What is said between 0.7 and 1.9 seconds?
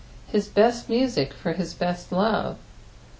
music for his